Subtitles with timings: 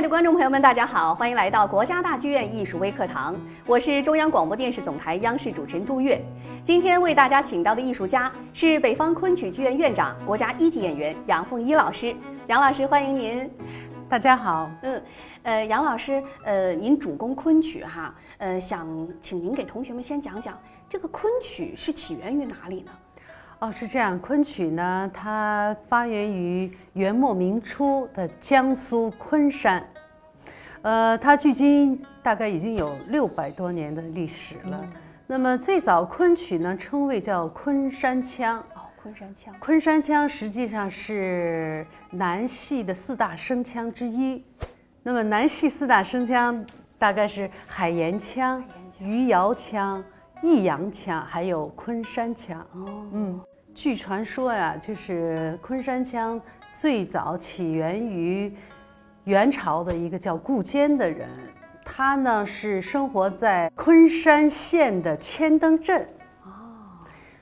[0.00, 6.18] 爱的观众朋友们，大家好，欢迎来到国家大剧院艺术微课堂，我是中央广播电视总台央视主持人杜月。
[6.64, 12.16] 今天为大家请到的艺术家是北方昆曲剧院院长、国家一级演员杨凤一老师。
[12.46, 13.50] 杨老师，欢迎您。
[14.08, 15.02] 大家好，嗯，
[15.42, 18.88] 呃，杨老师，呃，您主攻昆曲哈，呃，想
[19.20, 22.90] 请您给同学们先讲讲这个昆曲是起源于哪里呢？
[23.60, 29.86] 哦，是这样，昆曲呢，它发源于元末明初的江苏昆山，
[30.80, 34.82] 呃，它距今大概已经有六百多年的历史了。
[35.26, 38.58] 那么最早昆曲呢，称谓叫昆山腔。
[38.74, 39.54] 哦，昆山腔。
[39.60, 44.42] 昆山腔实际上是南戏的四大声腔之一。
[45.02, 46.64] 那么南戏四大声腔
[46.98, 48.64] 大概是海盐腔、
[48.98, 50.02] 余姚腔、
[50.42, 52.58] 益阳腔，还有昆山腔。
[52.72, 53.40] 哦，嗯。
[53.74, 56.40] 据传说呀，就是昆山腔
[56.72, 58.52] 最早起源于
[59.24, 61.28] 元朝的一个叫顾坚的人，
[61.84, 66.06] 他呢是生活在昆山县的千灯镇。
[66.44, 66.50] 哦，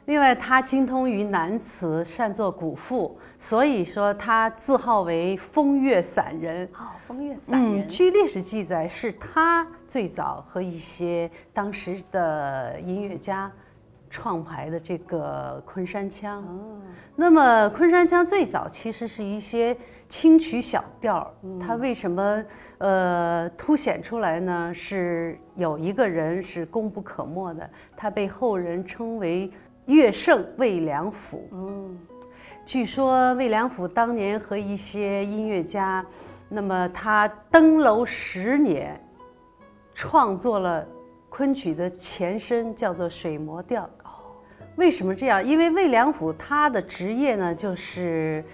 [0.04, 6.68] 另外他精通于南词，善作古赋，所以说他自号为风月散人。
[6.74, 7.80] 哦，风月散人。
[7.80, 13.50] 嗯，据历史记载，是他最早和一些当时的音乐家。
[14.10, 16.42] 创排的这个昆山腔，
[17.14, 19.76] 那么昆山腔最早其实是一些
[20.08, 22.44] 轻曲小调，它为什么
[22.78, 24.72] 呃凸显出来呢？
[24.74, 29.50] 是有一个人是功不可没的，他被后人称为
[29.86, 31.48] 乐圣魏良辅。
[31.52, 31.98] 嗯，
[32.64, 36.04] 据说魏良辅当年和一些音乐家，
[36.48, 38.98] 那么他登楼十年，
[39.94, 40.86] 创作了。
[41.28, 43.84] 昆曲的前身叫做水磨调。
[44.04, 44.34] 哦，
[44.76, 45.44] 为什么这样？
[45.44, 48.44] 因为魏良辅他的职业呢，就是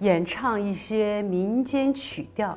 [0.00, 2.56] 演唱一些民间曲调。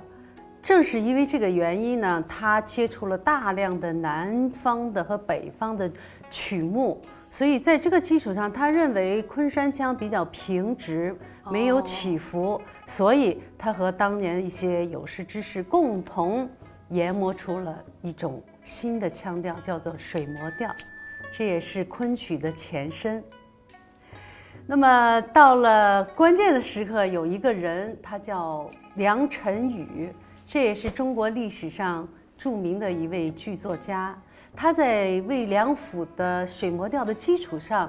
[0.61, 5.87] 正是因为这个原因呢，他接触了大量的南方的和北方的
[6.31, 11.15] 曲目，所以在这个基础上，他认为昆山腔比较平直，
[11.51, 16.49] 没有起伏，所以他和当年一些有识之士共同
[16.89, 18.41] 研磨出了一种。
[18.63, 20.67] 新的腔调叫做水磨调，
[21.31, 23.23] 这也是昆曲的前身。
[24.65, 30.11] 那么到了关键的时刻，有一个人，他叫梁辰宇，
[30.47, 34.19] 这也是中国历史上著名的一位剧作家。
[34.55, 37.87] 他在魏梁府的水磨调的基础上，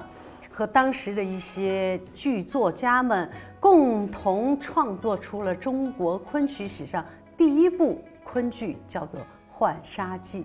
[0.51, 3.27] 和当时的一些剧作家们
[3.59, 7.03] 共同创作出了中国昆曲史上
[7.35, 7.99] 第一部
[8.31, 9.19] 昆剧，叫做
[9.57, 10.43] 《浣纱记》。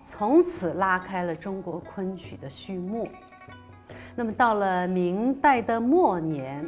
[0.00, 3.08] 从此拉开了中国昆曲的序幕。
[4.14, 6.64] 那么到了明代的末年，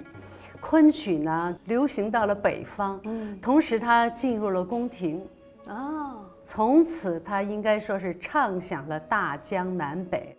[0.61, 5.25] 昆曲呢流行到了北方，嗯，同时它进入了宫廷，
[5.67, 10.37] 哦，从此它应该说是唱响了大江南北。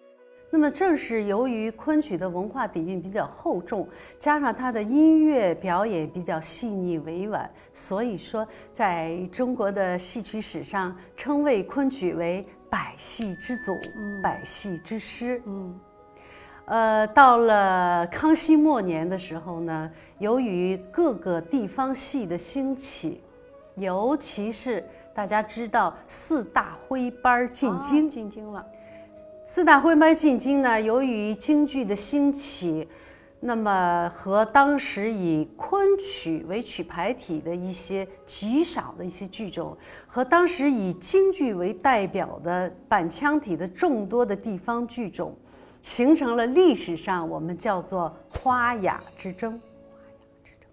[0.52, 3.88] 那么正是由于昆曲的文化底蕴比较厚重，
[4.20, 12.46] 加上它的音乐表演比较细腻委婉，所以说在中国的戏曲史上称谓昆曲为。
[12.72, 13.74] 百戏之祖，
[14.24, 15.42] 百戏之师。
[15.46, 15.78] 嗯，
[16.64, 23.22] 呃，到了康熙末年的时候呢，由于各个地方戏的兴起，
[23.76, 24.82] 尤其是
[25.14, 28.66] 大家知道四大徽班进京，进京了。
[29.54, 32.88] 四大徽班进京呢，由于京剧的兴起。
[33.42, 45.36] 那么和当时以昆曲为曲牌体的一些极少的一些剧种，和当时以京剧为代表的板腔体的众多的地方剧种，
[45.82, 49.52] 形成了历史上我们叫做花雅之争。
[49.52, 49.62] 花雅之争。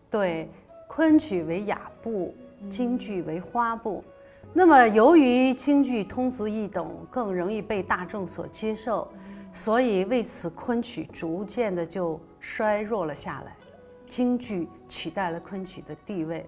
[0.08, 0.48] 对，
[0.86, 2.32] 昆曲为雅部，
[2.70, 4.04] 京剧为花部。
[4.52, 9.06] 那么由于京剧通俗易懂，更容易被大众所接受。
[9.52, 13.56] 所以为此，昆曲逐渐的就衰弱了下来，
[14.06, 16.46] 京剧取代了昆曲的地位。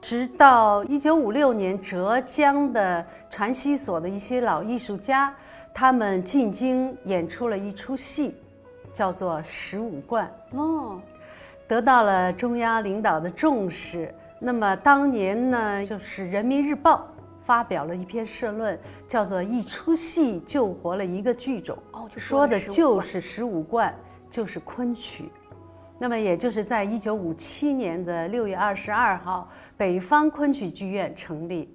[0.00, 5.34] 直到一九五六年，浙江的传习所的一些老艺术家，
[5.74, 8.34] 他们进京演出了一出戏，
[8.92, 11.00] 叫做《十五贯》哦，
[11.66, 14.14] 得到了中央领导的重视。
[14.38, 17.08] 那么当年呢，就是《人民日报》。
[17.44, 18.78] 发表了一篇社论，
[19.08, 23.94] 叫做“一出戏救活了一个剧种”，哦，说的就是十五贯，
[24.30, 25.30] 就是昆曲。
[25.98, 31.72] 那么，也就是在一九五七年的六月二十二号，北方昆曲剧院成立，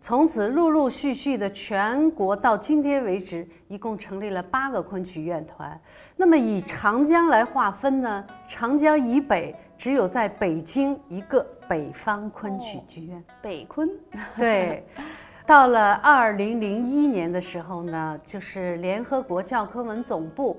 [0.00, 5.80] 从此陆陆续续的全国到今天为止，一共成立了八个昆曲院团。
[6.16, 9.54] 那么，以长江来划分呢，长江以北。
[9.82, 13.20] 只有在北京一个北方昆曲剧院。
[13.42, 13.90] 北昆，
[14.36, 14.86] 对。
[15.44, 20.56] 到了二零零一年的时候呢，就是联合国教科文总部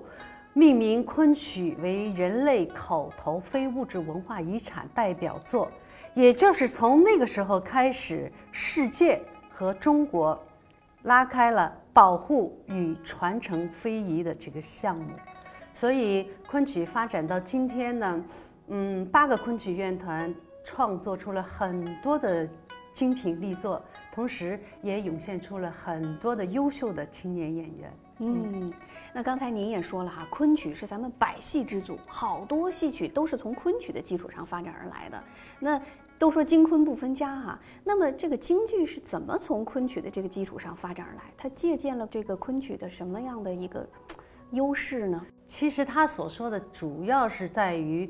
[0.52, 5.72] 命名昆曲为人类口头非物质文化遗产代表作，
[6.14, 10.38] 也就是从那个时候开始，世界和中国
[11.04, 15.12] 拉开了保护与传承非遗的这个项目。
[15.72, 18.22] 所以昆曲发展到今天呢，
[18.68, 20.34] 嗯，八个昆曲院团
[20.64, 22.48] 创作出了很多的
[22.94, 23.84] 精品力作。
[24.12, 27.94] 同时，也涌现出了很多的优秀的青年演员。
[28.20, 28.72] 嗯，
[29.12, 35.24] 那刚才您也说了哈，昆曲是咱们百戏之祖，好多戏曲都是从昆曲的基础上发展而来的。
[35.60, 35.82] 那
[36.20, 41.24] 都说京昆不分家哈，那么这个京剧是怎么从昆曲的这个基础上发展而来？
[41.36, 43.86] 它借鉴了这个昆曲的什么样的一个
[44.52, 45.26] 优势呢？
[45.48, 48.10] 其实他所说的主要是在于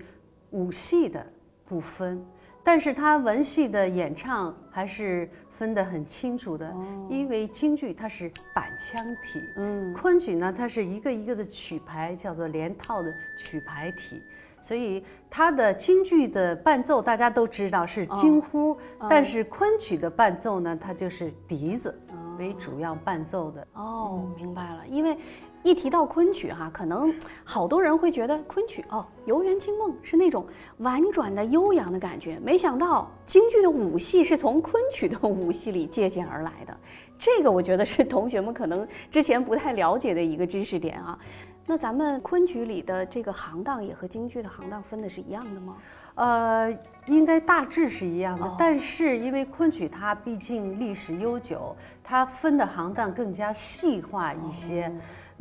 [0.53, 1.23] 武戏的
[1.65, 2.25] 不分，
[2.63, 5.29] 但是他文戏的演唱还是。
[5.55, 6.75] 分得很清楚的，
[7.07, 14.19] 因为京剧它是板腔体，嗯，昆曲呢它是一个一个的曲牌，叫做连套的曲牌体，
[14.59, 18.75] 所以它的京剧的伴奏大家都知道是京呼，
[19.07, 21.95] 但是昆曲的伴奏呢，它就是笛子
[22.39, 23.65] 为主要伴奏的。
[23.73, 25.15] 哦，明白了，因为。
[25.63, 27.13] 一提到昆曲哈，可能
[27.43, 30.45] 好多人会觉得昆曲哦，游园惊梦是那种
[30.79, 32.37] 婉转的悠扬的感觉。
[32.43, 36.77] 没想到京剧的武戏是从昆曲的武戏里借鉴而来的，
[37.17, 41.17] 这个我觉得是同学们可能之前不太了解的一个知识点啊。
[41.65, 45.77] 那咱们昆曲里的这个行当也和京剧的行当分的是一样的吗？
[46.15, 46.77] 呃，
[47.07, 51.73] 应该大致是一样的，但是因为昆曲它毕竟历史悠久，
[52.03, 54.93] 它分的行当更加细化一些。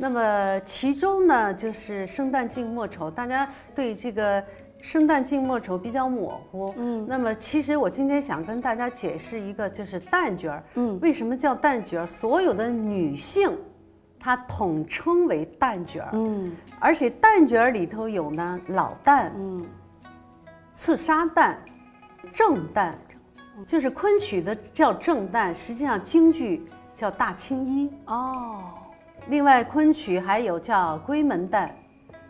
[0.03, 4.43] 那么其中呢，就是生旦净末丑，大家对这个
[4.81, 6.73] 生旦净末丑比较模糊。
[6.75, 10.63] 嗯，那么其实我今天想跟大家解释一个，就是旦角儿。
[10.75, 12.05] 嗯，为什么叫旦角儿？
[12.05, 13.57] 所有的女性，
[14.19, 16.09] 她统称为旦角儿。
[16.11, 19.65] 嗯，而且旦角儿里头有呢老旦，嗯，
[20.73, 21.55] 刺杀旦，
[22.33, 22.91] 正旦，
[23.65, 27.89] 就是昆曲的叫正旦，实际上京剧叫大青衣。
[28.07, 28.63] 哦。
[29.29, 31.69] 另外，昆曲还有叫闺门旦，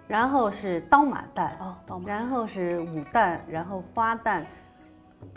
[0.07, 4.43] 然后是刀马旦，哦，刀马，然后是武旦，然后花旦。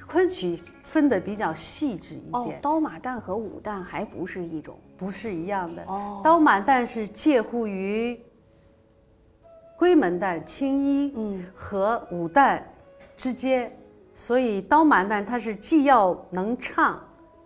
[0.08, 2.32] 昆曲分的比较细致一点。
[2.32, 5.82] 哦，刀马旦和武旦还不是一种，不是一样的。
[5.87, 8.20] 哦，刀马旦是介乎于
[9.79, 12.61] 闺门旦、青衣，嗯，和武旦
[13.17, 13.73] 之间，
[14.12, 17.00] 所以刀马旦它是既要能唱，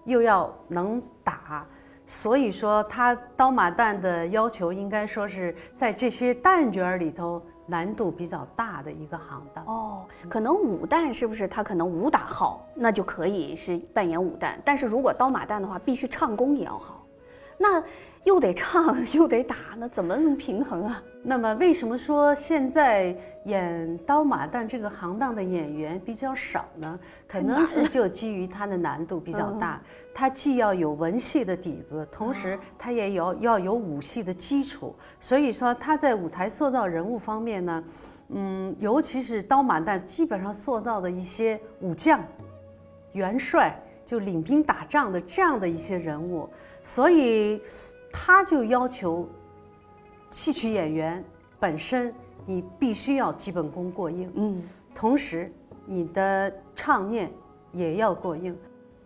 [0.04, 1.64] 又要能打。
[2.12, 9.64] 所以说，他刀马旦的要求应该说是在这些旦角里头难度比较大的一个行当。
[9.66, 14.54] 哦，可能武旦是不是他可能武打好，那就可以是扮演武旦。
[14.64, 17.06] 但是如果刀马旦的话，必须唱功也要好。
[17.62, 17.82] 那
[18.24, 21.02] 又得唱又得打，那怎么能平衡啊？
[21.22, 23.14] 那么为什么说现在
[23.44, 26.98] 演刀马旦这个行当的演员比较少呢？
[27.28, 29.78] 可能是就基于它的难度比较大，
[30.14, 34.94] 它既要有文戏的底子，同时它也有要有武戏的基础。
[35.18, 37.84] 所以说他在舞台塑造人物方面呢，
[38.30, 42.24] 嗯，尤其是刀马旦，基本上塑造的一些武将、
[43.12, 46.48] 元帅，就领兵打仗的这样的一些人物。
[46.82, 47.60] 所以，
[48.12, 49.28] 他就要求
[50.30, 51.24] 戏曲演员
[51.58, 52.14] 本身，
[52.46, 54.62] 你必须要基本功过硬，嗯，
[54.94, 55.52] 同时
[55.84, 57.30] 你的唱念
[57.72, 58.56] 也要过硬。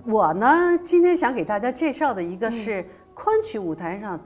[0.04, 4.20] 我呢，今天想给大家介绍的一个是昆曲舞台上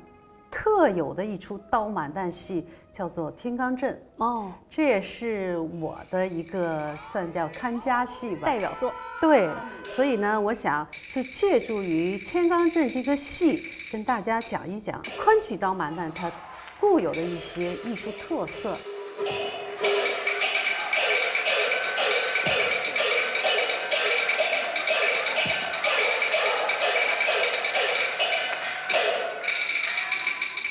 [0.51, 2.67] 特有的一出刀马旦戏。
[2.91, 8.93] 叫做《天罡阵》哦，这也是我的一个算叫看家戏吧，代表作。
[9.21, 9.49] 对，
[9.89, 16.33] 所以呢，我想就借助于《天罡阵》这个戏，跟大家讲一讲昆曲刀马旦它
[16.81, 18.77] 固有的一些艺术特色。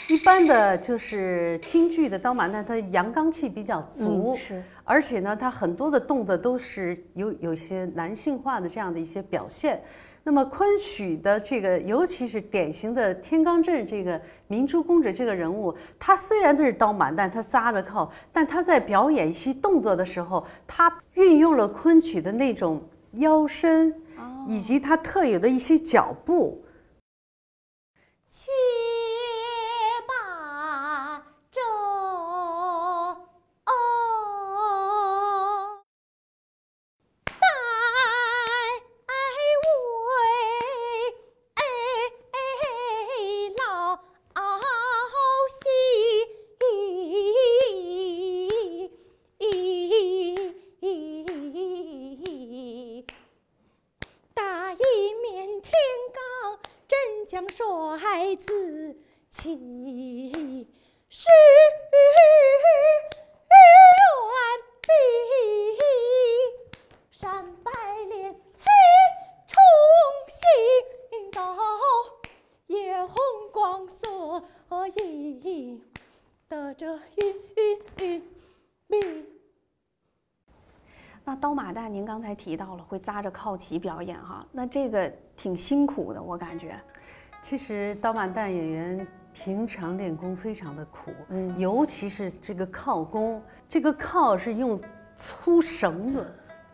[0.08, 9.82] 一般的就是京剧的刀马旦，它阳刚气比较足，是，而且呢，它很多的动作都是有有些男性化的这样的一些表现。
[10.24, 22.82] 那么昆曲的这个，尤其是典型的天罡阵这个明珠公主这个人物，她虽然都是刀马旦，她扎着靠，但她在表演一些动作的时候，她运用了昆曲的那种
[23.14, 23.94] 腰身，
[24.48, 26.62] 以及她特有的一些脚步。
[59.30, 60.66] 起
[61.10, 61.36] 是远
[64.82, 64.88] 比
[67.12, 67.70] 山白
[68.08, 68.66] 莲起
[69.46, 69.58] 重
[70.30, 71.54] 新到
[72.68, 73.18] 夜红
[73.52, 74.42] 光色
[74.96, 75.82] 映
[76.48, 77.02] 得这玉
[77.98, 78.24] 璧。
[81.26, 86.82] 那刀马旦，您刚才提到了会扎着靠旗表演哈，那这个挺辛苦的，我感觉。
[87.42, 94.80] 其实刀马旦演员平常练功非常的苦，嗯，尤其是这个靠功，这个靠是用
[95.16, 96.26] 粗绳子，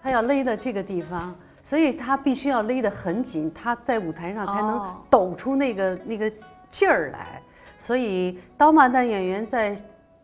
[0.01, 6.31] 他要勒到这个地方，所以他必须要勒得很紧，他在舞台上才能抖出那个那个
[6.69, 7.41] 劲儿来。
[7.77, 9.75] 所以刀马旦演员在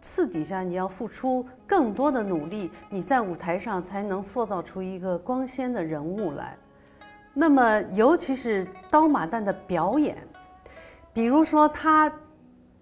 [0.01, 6.58] 次底下你要付出更多的努力，你在舞台上才能塑造出一个光鲜的人物来。
[7.34, 10.17] 那么，尤其是刀马旦的表演，
[11.19, 12.09] 比如说他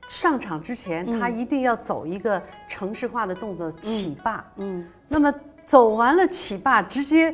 [0.07, 2.39] 上场之前，他一定要走一个
[2.69, 4.45] 城市化的动作起霸。
[4.57, 4.87] 嗯。
[5.07, 5.33] 那么
[5.65, 7.33] 走完了起霸，直接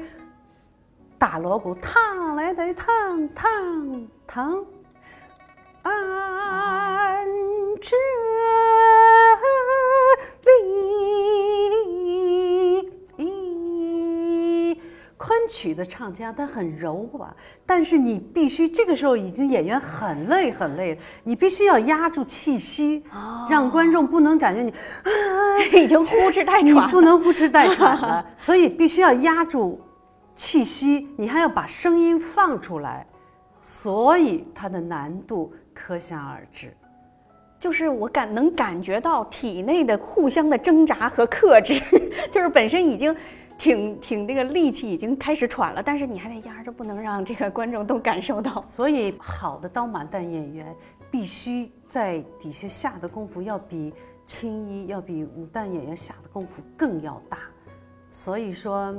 [1.17, 4.65] 打锣鼓，烫来得烫烫烫，
[5.81, 7.27] 安
[7.81, 7.97] 这。
[15.47, 17.33] 曲的唱腔它很柔滑，
[17.65, 23.03] 但是你必须这个时候已经演员很累很累了，你必须要压住气息，
[23.49, 24.73] 让观众不能感觉你
[25.83, 29.81] 已经呼哧带喘，你不能呼哧带喘了， 所以必须要压住
[30.35, 33.05] 气息，你还要把声音放出来，
[33.61, 36.75] 所以它的难度可想而知。
[37.59, 41.81] 就是我感能感觉到体内的互相的挣扎和克制，
[42.29, 43.15] 就是本身已经。
[43.63, 48.61] 挺挺那个力气已经开始喘了，但是你还得压着，不能让这个观众都感受到。
[48.67, 50.75] 所以，好的刀马旦演员
[51.09, 53.93] 必须在底下下的功夫要比
[54.25, 57.37] 青衣、要比武旦演员下的功夫更要大。
[58.11, 58.93] 所以说，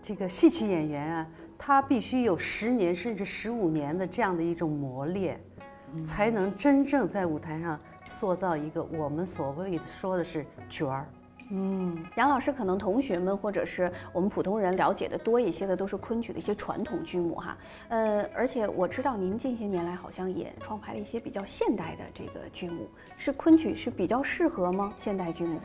[0.00, 1.26] 这个戏曲演员啊，
[1.58, 5.38] 他必须有十年甚至十五年的这样的一种磨练，
[6.02, 11.06] 才能真正在舞台上塑造一个我们所谓的说的是角儿。
[11.52, 24.94] 嗯，杨老师可能同学们或者是我们普通人了解的多一些的都是昆曲的一些传统剧目哈，呃，而且我知道您近些年来好像也创排了一些比较现代的这个剧目，是昆曲是比较适合吗？
[24.96, 25.58] 现代剧目？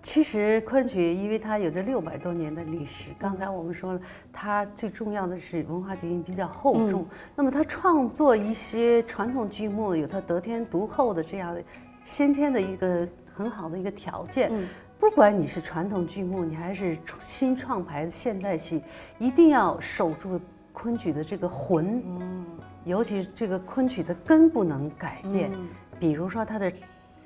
[0.00, 4.00] 其实昆曲因为它有着六百多年的历史，刚才我们说了，
[4.32, 11.60] 它最重要的是文化底蕴比较厚重，那么它创作一些传统剧目有它得天独厚的这样的
[12.04, 13.06] 先天的一个
[13.38, 14.50] 很好的一个条件。
[14.98, 18.82] 不管你是传统剧目，你还是新创排的现代戏，
[19.16, 20.40] 一定要守住
[20.72, 22.02] 昆曲的这个魂。
[22.04, 22.44] 嗯，
[22.84, 25.52] 尤其这个昆曲的根不能改变。
[26.00, 26.72] 比如说它的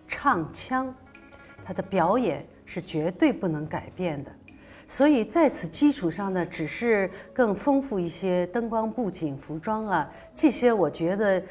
[0.06, 0.94] 唱腔，
[1.64, 4.30] 它的表演是绝对不能改变的。
[4.86, 11.42] 所以在此基础上呢，只是更丰富一些灯光、布景、服装啊，这些我觉得。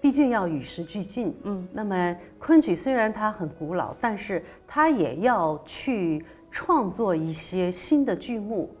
[0.00, 8.74] 毕竟要与时俱进，嗯，那么昆曲虽然它很古老，但是它也要去创作一些新的剧目，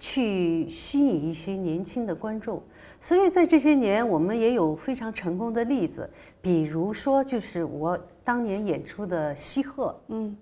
[0.00, 2.60] 去吸引一些年轻的观众。
[3.00, 6.10] 所以在这些年，我们也有非常成功的例子，
[6.42, 10.36] 比如说就是我当年演出的《西鹤》，嗯，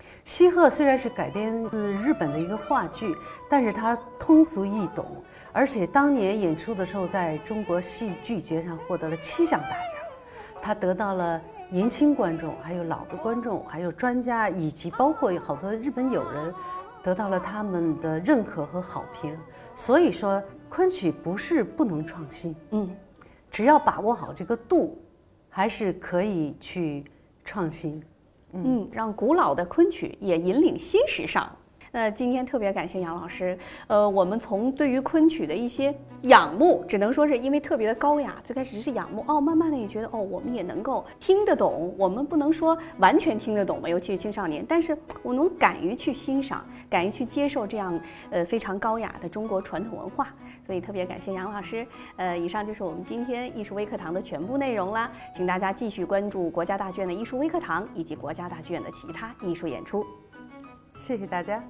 [0.22, 3.16] 《西鹤》虽然是改编自日本的一个话剧，
[3.48, 5.06] 但是它通俗易懂。
[5.52, 9.98] 而且当年演出的时候，在中国戏剧节上获得了七项大奖，
[10.60, 11.40] 他得到了
[11.70, 16.54] 年轻观众、还有老的观众、还有专家，以及包括有好多日本友人，
[17.02, 19.36] 得到了他们的认可和好评。
[19.74, 22.90] 所以说，昆曲不是不能创新，嗯，
[23.50, 25.00] 只要把握好这个度，
[25.48, 27.04] 还是可以去
[27.44, 28.02] 创新，
[28.52, 31.50] 嗯，让古老的昆曲也引领新时尚。
[31.92, 47.98] 那今天特别感谢杨老师，呃，我们从对于昆曲的一些仰慕，只能说是因为特别的高雅，最开始是仰慕，哦，慢慢的也觉得，哦，我们也能够听得懂，我们不能说完全听得懂吧，尤其是青少年，但是我能敢于去欣赏，敢于去接受这样，
[48.30, 50.28] 呃，非常高雅的中国传统文化，
[50.66, 60.04] 所以特别感谢杨老师，呃，以上就是我们今天艺术微课堂的全部内容啦，请大家继续关注国家大剧院的艺术微课堂以及国家大剧院的其他艺术演出。
[60.94, 61.62] 谢谢大家。